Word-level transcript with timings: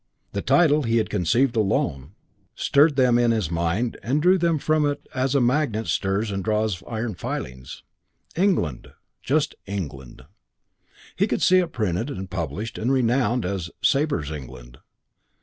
The 0.31 0.41
title 0.41 0.81
he 0.81 0.97
had 0.97 1.11
conceived 1.11 1.55
alone 1.55 2.15
stirred 2.55 2.95
them 2.95 3.19
in 3.19 3.29
his 3.29 3.51
mind 3.51 3.97
and 4.01 4.19
drew 4.19 4.39
them 4.39 4.57
from 4.57 4.83
it 4.87 5.05
as 5.13 5.35
a 5.35 5.39
magnet 5.39 5.85
stirs 5.85 6.31
and 6.31 6.43
draws 6.43 6.81
iron 6.87 7.13
filings. 7.13 7.83
"England." 8.35 8.93
Just 9.21 9.53
"England." 9.67 10.23
He 11.15 11.27
could 11.27 11.43
see 11.43 11.59
it 11.59 11.71
printed 11.71 12.09
and 12.09 12.31
published 12.31 12.79
and 12.79 12.91
renowned 12.91 13.45
as 13.45 13.69
"Sabre's 13.83 14.31
England." 14.31 14.79